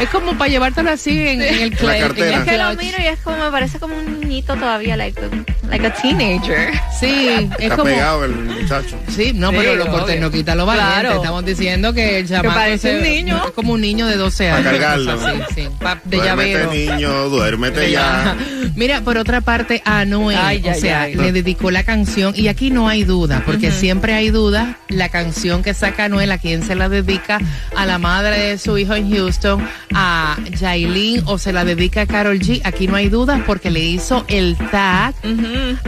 es 0.00 0.08
como 0.10 0.36
para 0.36 0.48
llevártelo 0.50 0.90
así 0.90 1.10
en, 1.10 1.42
en 1.42 1.54
el 1.54 1.62
el 1.62 1.68
Es 1.72 2.44
que 2.44 2.56
lo 2.58 2.74
miro 2.76 2.98
y 3.00 3.06
es 3.06 3.18
como, 3.20 3.38
me 3.38 3.50
parece 3.50 3.78
como 3.78 3.96
un 3.96 4.20
niñito 4.20 4.54
todavía, 4.54 4.96
like, 4.96 5.20
like 5.70 5.86
a 5.86 5.92
teenager. 5.94 6.70
Sí, 6.98 7.28
es 7.28 7.50
Está 7.58 7.76
como... 7.76 7.84
pegado 7.90 8.24
el 8.24 8.34
muchacho. 8.34 8.98
Sí, 9.08 9.32
no, 9.34 9.50
Sí, 9.50 9.56
pero 9.58 9.76
lo 9.76 9.86
cortés 9.88 10.20
no 10.20 10.30
quita 10.30 10.54
lo 10.54 10.66
valiente. 10.66 10.92
Claro. 11.00 11.14
Estamos 11.16 11.44
diciendo 11.44 11.92
que 11.92 12.18
el 12.20 12.28
chamaco 12.28 12.54
parece 12.54 12.96
un 12.96 13.02
niño. 13.02 13.42
es 13.46 13.50
como 13.52 13.72
un 13.74 13.80
niño 13.80 14.06
de 14.06 14.16
12 14.16 14.48
Pa' 14.50 14.56
años. 14.56 14.70
cargarlo. 14.72 15.14
cosa 15.16 15.30
así, 15.30 15.42
sí, 15.54 15.68
pa- 15.80 16.00
de 16.04 16.16
duérmete, 16.16 16.52
llavero. 16.52 16.72
niño, 16.72 17.28
duérmete 17.28 17.90
ya. 17.90 18.36
Mira, 18.76 19.00
por 19.02 19.18
otra 19.18 19.40
parte, 19.40 19.82
Anuel, 19.84 20.38
Ay, 20.40 20.62
o 20.64 20.70
ay, 20.70 20.80
sea, 20.80 21.02
ay. 21.02 21.14
le 21.14 21.32
dedicó 21.32 21.70
la 21.70 21.82
canción, 21.84 22.32
y 22.36 22.48
aquí 22.48 22.70
no 22.70 22.88
hay 22.88 23.02
duda, 23.04 23.42
porque 23.44 23.70
siempre 23.72 24.14
hay 24.14 24.30
duda, 24.30 24.76
la 24.88 25.08
canción 25.08 25.62
que 25.62 25.74
saca 25.74 26.04
Anuel, 26.04 26.30
a 26.30 26.38
quién 26.38 26.62
se 26.62 26.74
la 26.76 26.88
dedica, 26.88 27.40
a 27.76 27.86
la 27.86 27.98
madre 27.98 28.38
de 28.38 28.58
su 28.58 28.78
hijo 28.78 28.94
en 28.94 29.10
Houston, 29.12 29.66
a 29.94 30.36
Jailin, 30.58 31.22
o 31.26 31.38
se 31.38 31.52
la 31.52 31.64
dedica 31.64 32.02
a 32.02 32.06
Carol 32.06 32.38
G, 32.38 32.60
aquí 32.64 32.86
no 32.86 32.94
hay 32.96 33.08
duda, 33.08 33.42
porque 33.46 33.70
le 33.70 33.80
hizo 33.80 34.24
el 34.28 34.56
tag 34.70 35.14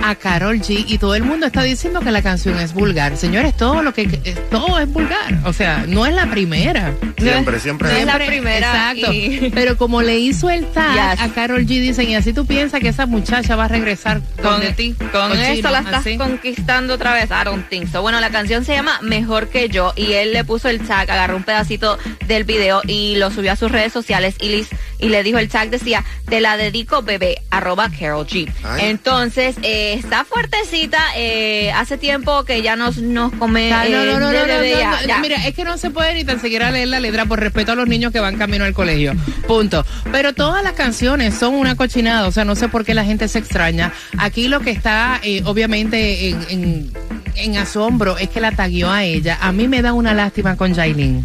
a 0.02 0.14
Carol 0.14 0.58
G, 0.60 0.84
y 0.88 0.98
todo 0.98 1.14
el 1.14 1.22
mundo 1.22 1.46
está 1.46 1.62
diciendo 1.62 2.00
que 2.00 2.10
la 2.10 2.22
canción 2.22 2.58
es 2.58 2.72
vulgar. 2.72 3.16
Señores, 3.16 3.56
todo 3.56 3.82
lo 3.82 3.92
que, 3.94 4.02
eh, 4.24 4.34
todo 4.50 4.78
es 4.78 4.88
vulgar, 4.88 5.38
o 5.44 5.52
sea, 5.52 5.84
no 5.86 6.06
es 6.06 6.14
la 6.14 6.30
primera. 6.30 6.92
Siempre, 7.18 7.60
siempre. 7.60 7.88
No 7.90 7.96
es 7.96 8.06
la 8.06 8.12
Siempre, 8.16 8.26
primera 8.28 8.92
Exacto. 8.92 9.12
y- 9.12 9.50
Pero 9.54 9.76
como 9.76 10.02
le 10.02 10.18
hizo 10.18 10.48
el 10.50 10.66
tag 10.66 10.94
Yes. 11.12 11.20
a 11.20 11.28
Carol 11.34 11.62
G, 11.66 11.66
dicen, 11.80 12.08
y 12.08 12.14
así 12.14 12.32
tú 12.32 12.46
piensas 12.46 12.80
que 12.80 12.88
esa 12.88 13.06
muchacha 13.06 13.56
va 13.56 13.64
a 13.66 13.68
regresar 13.68 14.20
Con, 14.36 14.44
donde 14.52 14.72
ti. 14.72 14.94
con 15.12 15.32
esto 15.38 15.70
la 15.70 15.80
estás 15.80 15.94
así. 16.00 16.16
conquistando 16.16 16.94
otra 16.94 17.12
vez. 17.12 17.26
I 17.30 17.44
don't 17.44 17.68
think 17.68 17.90
so. 17.90 18.02
Bueno, 18.02 18.20
la 18.20 18.30
canción 18.30 18.64
se 18.64 18.72
llama 18.74 18.98
Mejor 19.02 19.48
que 19.48 19.68
yo 19.68 19.92
y 19.96 20.12
él 20.12 20.32
le 20.32 20.44
puso 20.44 20.68
el 20.68 20.80
tag, 20.80 21.10
agarró 21.10 21.36
un 21.36 21.42
pedacito 21.44 21.98
del 22.26 22.44
video 22.44 22.80
y 22.86 23.16
lo 23.16 23.30
subió 23.30 23.52
a 23.52 23.56
sus 23.56 23.70
redes 23.70 23.92
sociales 23.92 24.34
y 24.40 24.48
Liz 24.48 24.68
y 24.98 25.08
le 25.08 25.22
dijo 25.22 25.38
el 25.38 25.48
tag 25.48 25.70
decía, 25.70 26.04
te 26.28 26.40
la 26.40 26.56
dedico 26.56 27.02
bebé, 27.02 27.40
arroba 27.50 27.88
Carol 27.90 28.26
G. 28.26 28.50
Ay. 28.64 28.86
Entonces, 28.90 29.56
eh, 29.62 29.94
está 29.94 30.24
fuertecita, 30.24 30.98
eh, 31.16 31.70
hace 31.72 31.98
tiempo 31.98 32.44
que 32.44 32.62
ya 32.62 32.76
nos, 32.76 32.98
nos 32.98 33.32
come. 33.34 33.72
Ah, 33.72 33.84
no, 33.88 34.02
eh, 34.02 34.06
no, 34.06 34.12
no, 34.18 34.32
no, 34.32 34.32
no, 34.32 34.46
no, 34.46 34.64
ya, 34.64 34.90
no. 35.02 35.06
ya. 35.06 35.18
Mira, 35.20 35.46
es 35.46 35.54
que 35.54 35.64
no 35.64 35.76
se 35.78 35.90
puede 35.90 36.14
ni 36.14 36.24
tan 36.24 36.40
siquiera 36.40 36.70
leer 36.70 36.88
la 36.88 37.00
letra 37.00 37.26
por 37.26 37.40
respeto 37.40 37.72
a 37.72 37.74
los 37.74 37.86
niños 37.88 38.12
que 38.12 38.20
van 38.20 38.36
camino 38.38 38.64
al 38.64 38.72
colegio. 38.74 39.14
Punto. 39.46 39.84
Pero 40.12 40.32
todas 40.34 40.62
las 40.62 40.72
canciones 40.72 41.34
son 41.34 41.54
una 41.54 41.76
cochinada, 41.76 42.26
o 42.26 42.32
sea, 42.32 42.44
no 42.44 42.56
sé 42.56 42.68
por 42.68 42.84
qué 42.84 42.94
la 42.94 43.04
gente 43.04 43.28
se 43.28 43.38
extraña. 43.38 43.92
Aquí 44.18 44.48
lo 44.48 44.60
que 44.60 44.70
está, 44.70 45.20
eh, 45.22 45.42
obviamente, 45.44 46.28
en, 46.30 46.38
en- 46.48 46.92
en 47.36 47.56
asombro 47.56 48.18
es 48.18 48.28
que 48.28 48.40
la 48.40 48.52
taguió 48.52 48.90
a 48.90 49.04
ella. 49.04 49.38
A 49.40 49.52
mí 49.52 49.68
me 49.68 49.82
da 49.82 49.92
una 49.92 50.12
lástima 50.14 50.56
con 50.56 50.74
Jailin. 50.74 51.24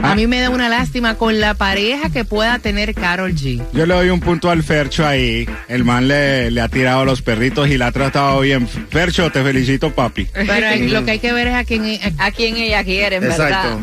A 0.00 0.12
Ah. 0.12 0.14
mí 0.14 0.26
me 0.28 0.40
da 0.40 0.50
una 0.50 0.68
lástima 0.68 1.16
con 1.16 1.40
la 1.40 1.54
pareja 1.54 2.10
que 2.10 2.24
pueda 2.24 2.58
tener 2.60 2.94
Carol 2.94 3.34
G. 3.34 3.60
Yo 3.72 3.84
le 3.84 3.94
doy 3.94 4.10
un 4.10 4.20
punto 4.20 4.48
al 4.50 4.62
Fercho 4.62 5.06
ahí. 5.06 5.48
El 5.68 5.84
man 5.84 6.06
le, 6.08 6.50
le 6.52 6.60
ha 6.60 6.68
tirado 6.68 7.00
a 7.00 7.04
los 7.04 7.20
perritos 7.20 7.68
y 7.68 7.76
la 7.78 7.88
ha 7.88 7.92
tratado 7.92 8.40
bien. 8.40 8.68
Fercho, 8.68 9.30
te 9.32 9.42
felicito, 9.42 9.92
papi. 9.92 10.26
Pero 10.32 10.66
lo 10.92 11.04
que 11.04 11.10
hay 11.12 11.18
que 11.18 11.32
ver 11.32 11.48
es 11.48 11.54
a 11.54 11.64
quién... 11.64 11.84
a- 12.18 12.26
A 12.26 12.30
quien 12.30 12.56
ella 12.56 12.84
quiere, 12.84 13.16
en 13.16 13.22
verdad. 13.22 13.78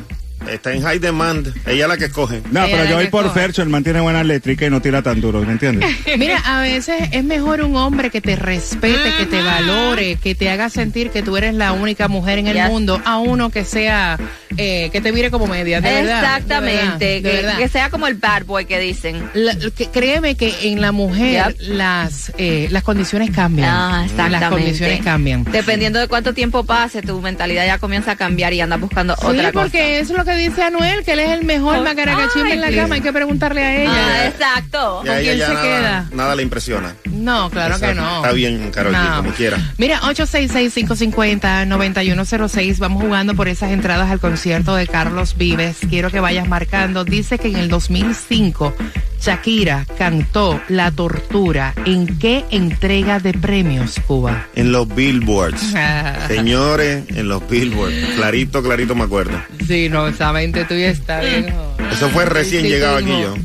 Está 0.50 0.74
en 0.74 0.82
high 0.82 1.00
demand. 1.00 1.48
Ella 1.66 1.84
es 1.84 1.88
la 1.90 1.98
que 1.98 2.06
escoge. 2.06 2.42
No, 2.52 2.64
Ella 2.64 2.78
pero 2.78 2.90
yo 2.90 2.96
voy 2.98 3.08
por. 3.08 3.26
Fercho. 3.34 3.62
El 3.64 3.70
man 3.70 3.84
tiene 3.84 4.00
buena 4.02 4.22
eléctrica 4.22 4.66
y 4.66 4.70
no 4.70 4.82
tira 4.82 5.02
tan 5.02 5.20
duro, 5.20 5.42
¿me 5.42 5.52
entiendes? 5.52 5.90
Mira, 6.18 6.38
a 6.46 6.62
veces 6.62 7.10
es 7.12 7.24
mejor 7.24 7.62
un 7.62 7.76
hombre 7.76 8.10
que 8.10 8.22
te 8.22 8.36
respete, 8.36 9.00
que 9.18 9.26
te 9.26 9.42
valore, 9.42 10.16
que 10.18 10.36
te 10.36 10.50
haga 10.50 10.70
sentir 10.70 11.10
que 11.10 11.24
tú 11.24 11.36
eres 11.38 11.54
la 11.56 11.72
única 11.74 12.08
mujer 12.08 12.40
en 12.40 12.48
el 12.48 12.56
Yes. 12.56 12.68
mundo, 12.68 13.02
a 13.04 13.18
uno 13.18 13.50
que 13.50 13.66
sea, 13.66 14.18
eh, 14.58 14.90
que 14.92 15.02
te 15.02 15.12
mire 15.12 15.32
como 15.32 15.48
media, 15.48 15.82
de 15.82 15.90
verdad. 15.94 16.20
Exactamente, 16.38 16.76
de 16.76 16.82
verdad, 16.82 17.00
de 17.00 17.22
que, 17.22 17.32
verdad. 17.42 17.58
que 17.58 17.68
sea 17.68 17.90
como 17.90 18.08
el 18.08 18.14
bad 18.14 18.46
boy 18.46 18.66
que 18.66 18.80
dicen. 18.80 19.30
La- 19.34 19.56
que- 19.76 19.88
créeme 19.90 20.36
que 20.36 20.54
en 20.70 20.80
la 20.82 20.92
mujer 20.92 21.56
Yep. 21.58 21.68
las 21.70 22.32
eh, 22.38 22.68
las 22.72 22.84
condiciones 22.84 23.32
cambian. 23.32 23.68
Ah, 23.70 24.02
exactamente. 24.06 24.40
Las 24.40 24.50
condiciones 24.52 25.02
cambian. 25.02 25.44
Dependiendo 25.52 26.00
de 26.00 26.08
cuánto 26.08 26.34
tiempo 26.34 26.64
pase, 26.64 27.02
tu 27.02 27.20
mentalidad 27.22 27.66
ya 27.66 27.78
comienza 27.80 28.12
a 28.12 28.16
cambiar 28.16 28.54
y 28.54 28.62
andas 28.62 28.80
buscando 28.80 29.16
Sí, 29.20 29.26
otra 29.26 29.52
cosa. 29.52 29.64
porque 29.64 30.00
eso 30.00 30.14
es 30.14 30.18
lo 30.20 30.24
que 30.26 30.35
dice 30.36 30.64
Anuel, 30.64 31.04
que 31.04 31.14
él 31.14 31.20
es 31.20 31.32
el 31.32 31.44
mejor 31.46 31.82
macaracachimba 31.84 32.52
en 32.52 32.62
la 32.62 32.72
cama. 32.72 32.96
Hay 32.96 33.02
que 33.02 33.14
preguntarle 33.14 33.64
a 33.64 33.68
Ah, 33.68 33.76
ella. 33.76 34.28
exacto. 34.28 35.02
Y 35.06 35.10
a 35.10 35.20
ella 35.20 35.34
quién 35.34 35.48
se 35.48 35.54
nada, 35.54 35.64
queda? 35.64 36.06
nada 36.12 36.36
le 36.36 36.44
impresiona. 36.44 36.96
No, 37.06 37.50
claro 37.50 37.80
que 37.80 37.86
Exacto. 37.90 38.02
no. 38.02 38.16
Está 38.18 38.32
bien, 38.34 38.70
Karol 38.72 38.94
G, 38.94 39.10
No. 39.10 39.16
como 39.18 39.32
quiera. 39.32 39.58
Mira, 39.78 40.02
866-550-9106. 40.04 42.78
Vamos 42.80 43.04
jugando 43.04 43.36
por 43.36 43.48
esas 43.48 43.72
entradas 43.72 44.12
al 44.12 44.20
concierto 44.20 44.76
de 44.76 44.88
Carlos 44.88 45.36
Vives. 45.38 45.78
Quiero 45.90 46.10
que 46.12 46.20
vayas 46.20 46.48
marcando. 46.48 47.04
Dice 47.06 47.38
que 47.40 47.48
en 47.50 47.56
el 47.58 47.70
2005 47.70 48.76
Shakira 49.22 49.86
cantó 49.98 50.62
La 50.70 50.92
Tortura. 50.92 51.74
¿En 51.86 52.18
qué 52.20 52.44
entrega 52.52 53.20
de 53.20 53.34
premios, 53.34 54.00
Cuba? 54.08 54.48
En 54.56 54.72
los 54.72 54.94
billboards. 54.94 55.74
Señores, 56.28 57.04
en 57.10 57.28
los 57.28 57.48
billboards. 57.50 57.96
Clarito, 58.16 58.62
clarito 58.64 58.96
me 58.96 59.04
acuerdo. 59.04 59.42
Sí, 59.68 59.90
no, 59.90 60.08
esa 60.08 60.32
mente 60.32 60.66
tuya 60.66 60.90
está 60.90 61.22
bien. 61.22 61.54
Eso 61.92 62.10
fue 62.10 62.26
recién 62.26 62.64
llegado 62.66 62.98
aquí 62.98 63.08
yo. 63.10 63.36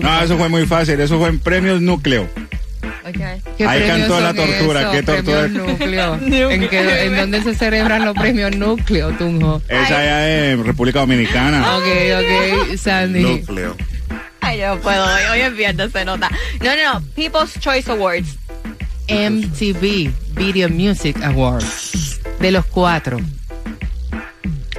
No, 0.00 0.20
eso 0.22 0.36
fue 0.38 0.48
muy 0.48 0.66
fácil. 0.66 1.00
Eso 1.00 1.18
fue 1.18 1.28
en 1.28 1.38
premios 1.38 1.80
núcleo. 1.80 2.28
¿Qué 3.56 3.66
Ahí 3.66 3.80
premios 3.80 4.08
cantó 4.08 4.20
la 4.20 4.34
tortura? 4.34 4.90
¿qué 4.92 5.02
tortura? 5.02 5.48
Núcleo. 5.48 6.50
¿En, 6.50 6.68
qué- 6.68 7.04
¿En 7.06 7.16
dónde 7.16 7.42
se 7.42 7.54
celebran 7.54 8.04
los 8.04 8.14
premios 8.14 8.54
núcleo, 8.54 9.10
Tunjo? 9.12 9.62
Es 9.68 9.90
allá 9.90 10.50
en 10.52 10.62
República 10.64 11.00
Dominicana. 11.00 11.76
Ok, 11.76 11.84
ok, 12.18 12.76
Sandy. 12.76 13.22
Núcleo. 13.22 13.76
Ay, 14.48 14.58
yo 14.60 14.74
no 14.74 14.80
puedo. 14.80 15.04
Hoy, 15.04 15.22
hoy 15.30 15.40
es 15.40 15.54
viernes, 15.54 15.92
se 15.92 16.06
nota. 16.06 16.30
No, 16.62 16.74
no, 16.74 16.94
no. 16.94 17.02
People's 17.14 17.60
Choice 17.60 17.90
Awards. 17.90 18.38
MTV 19.06 20.10
Video 20.34 20.70
Music 20.70 21.22
Awards. 21.22 22.18
De 22.40 22.50
los 22.50 22.64
cuatro. 22.64 23.18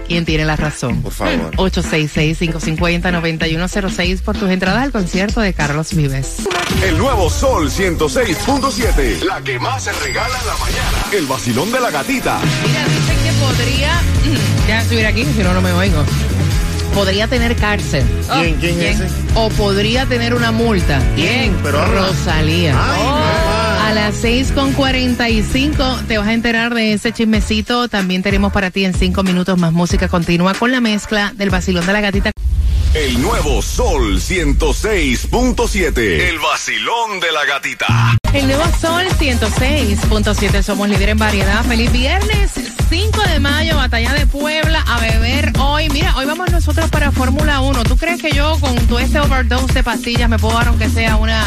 ¿Quién 0.08 0.26
tiene 0.26 0.46
la 0.46 0.56
razón? 0.56 1.04
Por 1.04 1.14
favor. 1.14 1.56
866-550-9106 1.58 4.24
por 4.24 4.36
tus 4.36 4.50
entradas 4.50 4.86
al 4.86 4.92
concierto 4.92 5.40
de 5.40 5.54
Carlos 5.54 5.94
Vives. 5.94 6.38
El 6.84 6.98
nuevo 6.98 7.30
Sol 7.30 7.70
106.7. 7.70 9.22
La 9.22 9.40
que 9.42 9.60
más 9.60 9.84
se 9.84 9.94
regala 9.94 10.36
en 10.36 10.48
la 10.48 10.58
mañana. 10.58 11.06
El 11.12 11.28
vacilón 11.28 11.72
de 11.72 11.80
la 11.80 11.92
gatita. 11.92 12.40
Mira, 12.66 12.84
dicen 12.88 13.18
que 13.24 13.32
podría. 13.40 14.02
Déjame 14.66 14.90
subir 14.90 15.06
aquí, 15.06 15.26
si 15.26 15.44
no, 15.44 15.54
no 15.54 15.62
me 15.62 15.72
oigo. 15.74 16.04
Podría 16.94 17.28
tener 17.28 17.56
cárcel. 17.56 18.04
¿Quién, 18.34 18.56
quién 18.56 18.82
es 18.82 19.00
ese? 19.00 19.16
O 19.36 19.50
podría 19.50 20.06
tener 20.06 20.34
una 20.34 20.52
multa. 20.52 21.02
¿Quién? 21.16 21.56
Pero. 21.64 21.86
Rosalía. 21.86 22.76
Ay, 22.78 23.04
mamá. 23.04 23.88
A 23.88 23.94
las 23.94 24.24
6.45 24.24 26.06
te 26.08 26.18
vas 26.18 26.28
a 26.28 26.34
enterar 26.34 26.74
de 26.74 26.94
ese 26.94 27.12
chismecito. 27.12 27.88
También 27.88 28.22
tenemos 28.22 28.52
para 28.54 28.70
ti 28.72 28.86
en 28.86 28.94
5 28.94 29.24
minutos 29.24 29.58
más 29.58 29.72
música 29.72 30.08
continua 30.08 30.54
con 30.54 30.72
la 30.72 30.82
mezcla 30.82 31.34
del 31.36 31.50
vacilón 31.50 31.86
de 31.86 31.94
la 31.94 32.02
gatita. 32.02 32.32
El 32.94 33.22
nuevo 33.22 33.62
Sol 33.62 34.20
106.7. 34.20 35.98
El 35.98 36.40
vacilón 36.40 37.20
de 37.20 37.32
la 37.32 37.46
gatita. 37.46 38.18
El 38.34 38.48
nuevo 38.48 38.64
Sol 38.82 39.06
106.7, 39.20 40.64
somos 40.64 40.90
líder 40.90 41.10
en 41.10 41.20
variedad. 41.20 41.64
Feliz 41.66 41.92
viernes, 41.92 42.52
5 42.90 43.22
de 43.22 43.40
mayo, 43.40 43.76
batalla 43.76 44.14
de 44.14 44.26
Puebla, 44.26 44.84
a 44.88 45.00
beber 45.00 45.52
hoy. 45.60 45.90
Mira, 45.90 46.16
hoy 46.16 46.26
vamos 46.26 46.52
nosotros 46.52 46.90
para 46.90 47.12
Fórmula 47.12 47.62
1. 47.62 47.84
¿Tú 47.84 47.96
crees 47.98 48.20
que 48.20 48.32
yo 48.32 48.58
con 48.60 48.76
todo 48.88 48.98
este 49.00 49.20
overdose 49.20 49.74
de 49.74 49.84
pastillas 49.84 50.28
me 50.28 50.40
puedo 50.40 50.58
dar 50.58 50.70
aunque 50.70 50.90
sea 50.90 51.16
una 51.18 51.44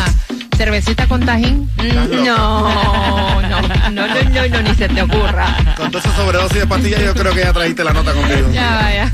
cervecita 0.56 1.08
con 1.08 1.26
tajín? 1.26 1.68
No, 1.78 2.06
no, 2.06 3.42
no, 3.42 3.60
no, 3.90 3.90
no, 3.90 4.06
no, 4.48 4.62
ni 4.62 4.74
se 4.76 4.88
te 4.88 5.02
ocurra. 5.02 5.56
Con 5.76 5.90
toda 5.90 6.04
esa 6.04 6.14
sobredosis 6.14 6.60
de 6.60 6.66
pastillas, 6.66 7.02
yo 7.02 7.12
creo 7.12 7.34
que 7.34 7.40
ya 7.40 7.52
trajiste 7.52 7.82
la 7.82 7.92
nota 7.92 8.12
contigo. 8.12 8.48
Ya 8.52 8.76
vaya. 8.76 9.10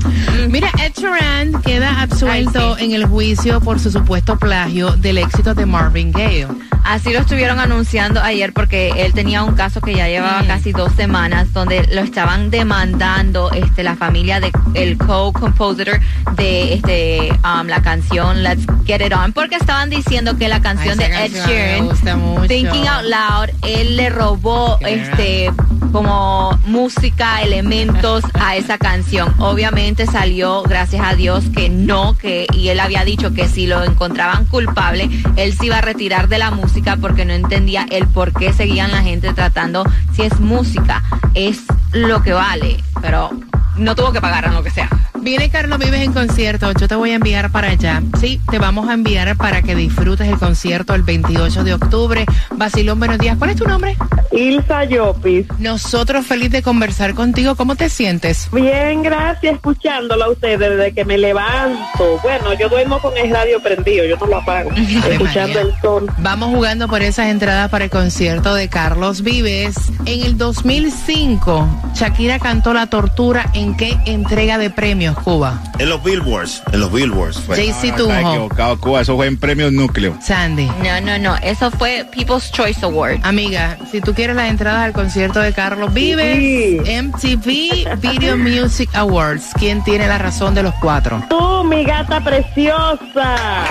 Mira, 0.49 0.69
Ed 0.83 0.93
Sheeran 0.97 1.61
queda 1.61 2.01
absuelto 2.01 2.75
Ay, 2.75 2.85
en 2.85 2.91
el 2.93 3.05
juicio 3.05 3.61
por 3.61 3.79
su 3.79 3.91
supuesto 3.91 4.37
plagio 4.37 4.91
del 4.91 5.17
éxito 5.19 5.53
de 5.53 5.65
Marvin 5.65 6.11
Gaye. 6.11 6.47
Así 6.83 7.13
lo 7.13 7.19
estuvieron 7.19 7.59
anunciando 7.59 8.21
ayer 8.21 8.51
porque 8.51 8.89
él 8.97 9.13
tenía 9.13 9.43
un 9.43 9.53
caso 9.55 9.79
que 9.79 9.95
ya 9.95 10.07
llevaba 10.07 10.41
Mm. 10.43 10.47
casi 10.47 10.71
dos 10.73 10.91
semanas 10.93 11.53
donde 11.53 11.87
lo 11.93 12.01
estaban 12.01 12.49
demandando 12.49 13.51
este 13.51 13.83
la 13.83 13.95
familia 13.95 14.39
de 14.41 14.51
el 14.73 14.97
co-compositor 14.97 15.99
de 16.35 16.73
este 16.73 17.29
um, 17.43 17.67
la 17.67 17.81
canción 17.81 18.43
Let's 18.43 18.65
Get 18.85 19.01
It 19.05 19.13
On 19.13 19.31
porque 19.31 19.55
estaban 19.55 19.89
diciendo 19.89 20.37
que 20.37 20.49
la 20.49 20.61
canción 20.61 20.99
Ay, 20.99 21.07
de 21.07 21.25
Ed 21.25 21.33
canción 21.33 21.87
me 21.87 21.93
Sheeran. 21.93 22.47
Thinking 22.47 22.87
Out 22.87 23.05
Loud 23.05 23.49
él 23.61 23.95
le 23.95 24.09
robó 24.09 24.77
Qué 24.79 24.93
este 24.95 25.51
como 25.93 26.59
música 26.65 27.41
elementos 27.43 28.23
a 28.33 28.55
esa 28.63 28.77
canción. 28.77 29.33
Obviamente 29.39 30.05
salió 30.05 30.63
gracias 30.63 31.05
a 31.05 31.15
Dios 31.15 31.45
que 31.53 31.67
no 31.69 32.17
que 32.17 32.47
y 32.53 32.69
él 32.69 32.79
había 32.79 33.03
dicho 33.03 33.33
que 33.33 33.47
si 33.49 33.67
lo 33.67 33.83
encontraban 33.83 34.45
culpable 34.45 35.09
él 35.35 35.53
se 35.53 35.65
iba 35.65 35.79
a 35.79 35.81
retirar 35.81 36.29
de 36.29 36.37
la 36.37 36.51
música 36.51 36.97
porque 36.97 37.25
no 37.25 37.33
entendía 37.33 37.85
el 37.91 38.07
por 38.07 38.31
qué 38.31 38.53
seguían 38.53 38.91
la 38.91 39.01
gente 39.01 39.33
tratando 39.33 39.83
si 40.13 40.21
es 40.23 40.39
música 40.39 41.03
es 41.33 41.59
lo 41.91 42.21
que 42.21 42.33
vale 42.33 42.81
pero 43.01 43.31
no 43.75 43.95
tuvo 43.95 44.11
que 44.13 44.21
pagar 44.21 44.51
lo 44.51 44.63
que 44.63 44.71
sea 44.71 44.89
Viene 45.23 45.49
Carlos 45.49 45.79
Vives 45.79 46.01
en 46.01 46.11
concierto. 46.11 46.71
Yo 46.73 46.87
te 46.89 46.95
voy 46.95 47.11
a 47.11 47.15
enviar 47.15 47.49
para 47.49 47.69
allá. 47.69 48.03
Sí, 48.19 48.41
te 48.51 48.59
vamos 48.59 48.89
a 48.89 48.93
enviar 48.93 49.37
para 49.37 49.61
que 49.61 49.73
disfrutes 49.73 50.27
el 50.27 50.37
concierto 50.37 50.93
el 50.95 51.03
28 51.03 51.63
de 51.63 51.73
octubre. 51.73 52.25
Basilón, 52.51 52.99
buenos 52.99 53.19
días. 53.19 53.37
¿Cuál 53.37 53.51
es 53.51 53.55
tu 53.55 53.65
nombre? 53.65 53.95
Ilsa 54.33 54.83
Llopis. 54.83 55.45
Nosotros 55.59 56.25
feliz 56.25 56.51
de 56.51 56.61
conversar 56.61 57.13
contigo. 57.13 57.55
¿Cómo 57.55 57.75
te 57.75 57.87
sientes? 57.87 58.49
Bien, 58.51 59.01
gracias, 59.03 59.55
escuchándolo 59.55 60.25
a 60.25 60.29
ustedes 60.31 60.59
desde 60.59 60.93
que 60.93 61.05
me 61.05 61.17
levanto. 61.17 62.19
Bueno, 62.21 62.53
yo 62.53 62.67
duermo 62.67 62.99
con 62.99 63.15
el 63.17 63.29
radio 63.29 63.61
prendido, 63.61 64.05
yo 64.05 64.17
no 64.17 64.25
lo 64.25 64.37
apago. 64.37 64.71
escuchando 64.75 65.53
María. 65.55 65.61
el 65.61 65.81
sol. 65.81 66.11
Vamos 66.17 66.49
jugando 66.49 66.87
por 66.89 67.01
esas 67.01 67.27
entradas 67.27 67.69
para 67.69 67.85
el 67.85 67.91
concierto 67.91 68.55
de 68.55 68.67
Carlos 68.67 69.21
Vives. 69.21 69.75
En 70.05 70.21
el 70.21 70.37
2005, 70.37 71.67
Shakira 71.95 72.39
cantó 72.39 72.73
La 72.73 72.87
Tortura. 72.87 73.49
¿En 73.53 73.77
qué 73.77 73.97
entrega 74.05 74.57
de 74.57 74.69
premios, 74.69 75.12
Cuba? 75.15 75.61
En 75.79 75.89
los 75.89 76.03
Billboards, 76.03 76.61
en 76.71 76.79
los 76.79 76.91
Billboards 76.91 77.39
fue. 77.39 77.57
JC 77.57 77.83
Está 77.85 77.95
Tunjo. 77.97 78.13
equivocado, 78.31 78.79
Cuba. 78.79 79.01
Eso 79.01 79.15
fue 79.15 79.27
en 79.27 79.37
premios 79.37 79.71
núcleo. 79.71 80.17
Sandy. 80.21 80.69
No, 80.83 81.01
no, 81.01 81.17
no. 81.17 81.35
Eso 81.43 81.71
fue 81.71 82.05
People's 82.11 82.51
Choice 82.51 82.83
Award. 82.85 83.19
Amiga, 83.23 83.77
si 83.91 84.01
tú 84.01 84.13
quieres 84.13 84.35
las 84.35 84.49
entradas 84.49 84.81
al 84.83 84.93
concierto 84.93 85.39
de 85.39 85.53
Carlos 85.53 85.93
Vives, 85.93 86.37
Sí. 86.37 86.77
MTV 87.01 87.95
Video 87.99 88.37
Music 88.37 88.89
Awards. 88.93 89.51
¿Quién 89.57 89.83
tiene 89.83 90.07
la 90.07 90.17
razón 90.17 90.53
de 90.55 90.63
los 90.63 90.73
cuatro? 90.75 91.23
Tú, 91.29 91.63
mi 91.63 91.83
gata 91.83 92.19
preciosa. 92.21 93.65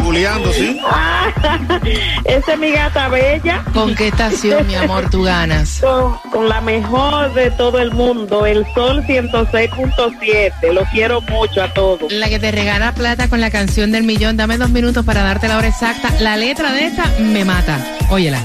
Googleando, 0.00 0.52
¿sí? 0.52 0.80
Esa 2.24 2.52
es 2.52 2.58
mi 2.58 2.72
gata 2.72 3.08
bella. 3.08 3.64
¿Con 3.72 3.94
qué 3.94 4.08
estación, 4.08 4.66
mi 4.66 4.74
amor, 4.74 5.10
tú 5.10 5.22
ganas? 5.22 5.80
Con, 5.82 6.18
con 6.30 6.48
la 6.48 6.60
mejor 6.60 7.32
de 7.34 7.50
todo 7.52 7.78
el 7.78 7.92
mundo, 7.92 8.46
el 8.46 8.66
Sol 8.74 9.04
106.7. 9.04 10.72
Lo 10.72 10.82
quiero 10.92 11.20
mucho 11.22 11.62
a 11.62 11.72
todos. 11.72 12.12
La 12.12 12.28
que 12.28 12.38
te 12.38 12.50
regala 12.50 12.92
plata 12.92 13.28
con 13.28 13.40
la 13.40 13.50
canción 13.50 13.92
del 13.92 14.04
millón. 14.04 14.36
Dame 14.36 14.58
dos 14.58 14.70
minutos 14.70 15.04
para 15.04 15.22
darte 15.22 15.48
la 15.48 15.58
hora 15.58 15.68
exacta. 15.68 16.10
La 16.20 16.36
letra 16.36 16.72
de 16.72 16.86
esta 16.86 17.04
me 17.20 17.44
mata. 17.44 17.78
Óyela. 18.10 18.44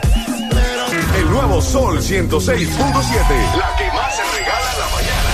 El 1.18 1.30
nuevo 1.30 1.62
Sol 1.62 2.00
106.7. 2.00 2.68
La 3.58 3.76
que 3.78 3.87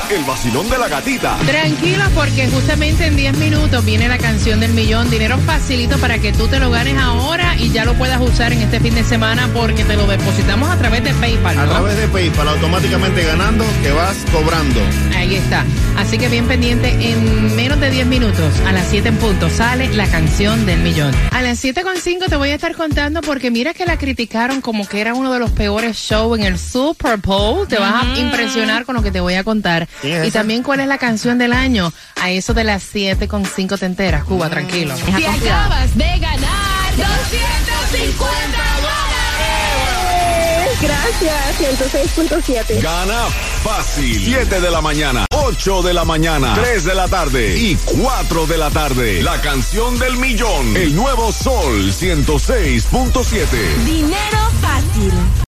El 0.10 0.24
vacilón 0.26 0.70
de 0.70 0.78
la 0.78 0.88
gatita. 0.88 1.38
Tranquilo 1.46 2.04
porque 2.14 2.48
justamente 2.48 3.08
en 3.08 3.16
10 3.16 3.38
minutos 3.38 3.84
viene 3.86 4.08
la 4.08 4.18
canción 4.18 4.60
del 4.60 4.74
millón. 4.74 5.10
Dinero 5.10 5.38
facilito 5.40 5.98
para 5.98 6.20
que 6.20 6.32
tú 6.32 6.48
te 6.48 6.60
lo 6.60 6.70
ganes 6.70 6.98
ahora 6.98 7.56
y 7.58 7.72
ya 7.72 7.86
lo 7.86 7.94
puedas 7.96 8.22
usar 8.22 8.54
en 8.54 8.62
este 8.62 8.80
fin 8.80 8.94
de 8.94 9.04
semana 9.04 9.50
porque 9.54 9.84
te 9.84 9.96
lo 9.96 10.06
depositamos 10.06 10.70
a 10.70 10.78
través 10.78 11.04
de 11.04 11.14
PayPal. 11.14 11.58
A 11.58 11.68
través 11.68 11.98
de 11.98 12.08
PayPal, 12.08 12.48
automáticamente 12.48 13.24
ganando, 13.24 13.66
que 13.82 13.92
vas 13.92 14.18
cobrando. 14.32 14.80
Ahí 15.16 15.36
está. 15.36 15.66
Así 15.98 16.18
que 16.18 16.28
bien 16.28 16.48
pendiente, 16.48 16.90
en 16.90 17.56
menos 17.56 17.80
de 17.80 17.90
10 17.90 18.08
minutos, 18.08 18.54
a 18.68 18.72
las 18.72 18.88
7 18.88 19.10
en 19.10 19.18
punto, 19.18 19.50
sale 19.50 19.94
la 19.94 20.08
canción 20.08 20.66
del 20.66 20.80
millón. 20.82 21.14
A 21.32 21.42
las 21.42 21.60
7 21.60 21.82
con 21.84 21.98
5 21.98 22.26
te 22.30 22.36
voy 22.36 22.50
a 22.50 22.56
estar 22.56 22.76
contando 22.76 23.22
porque 23.22 23.52
mira 23.52 23.74
que 23.74 23.86
la 23.86 23.98
criticaron 23.98 24.62
como 24.62 24.88
que 24.88 25.02
era 25.02 25.14
uno 25.14 25.32
de 25.32 25.40
los 25.40 25.52
peores 25.52 25.98
shows 25.98 26.38
en 26.38 26.46
el 26.46 26.60
Super 26.60 27.18
Bowl. 27.18 27.68
Te 27.68 27.78
vas 27.78 28.06
a 28.06 28.20
impresionar 28.20 28.86
con 28.86 28.96
lo 28.96 29.02
que 29.02 29.12
te 29.12 29.20
voy 29.20 29.36
a 29.36 29.44
contar. 29.44 29.88
¿Quién 30.04 30.22
es 30.22 30.28
Y 30.28 30.32
también 30.32 30.62
cuál 30.64 30.82
es 30.82 30.88
la 30.88 30.98
canción 30.98 31.38
del 31.38 31.54
año. 31.54 31.92
A 32.22 32.30
eso 32.30 32.54
de 32.54 32.64
las 32.64 32.84
7 32.84 33.28
con 33.28 33.46
5 33.46 33.78
te 33.78 33.86
enteras, 33.86 34.24
Cuba, 34.26 34.50
tranquilo. 34.50 34.94
Deja 34.96 35.18
Si 35.18 35.26
acabas 35.26 35.98
de 35.98 36.20
ganar 36.20 36.96
250 36.98 38.34
Eh, 39.40 40.68
Gracias, 40.82 41.60
106.7. 41.60 42.82
Gana 42.82 43.28
fácil. 43.64 44.22
7 44.26 44.60
de 44.60 44.70
la 44.72 44.82
mañana, 44.82 45.26
8 45.32 45.82
de 45.82 45.94
la 45.94 46.04
mañana, 46.04 46.54
3 46.56 46.84
de 46.84 46.96
la 46.96 47.08
tarde 47.08 47.58
y 47.58 47.76
4 47.76 48.46
de 48.48 48.58
la 48.58 48.70
tarde. 48.70 49.24
La 49.24 49.40
canción 49.42 49.98
del 50.00 50.18
millón. 50.18 50.76
El 50.76 50.94
nuevo 50.96 51.32
Sol 51.32 51.92
106.7. 51.94 53.48
Dinero 53.86 54.50
fácil. 54.62 55.14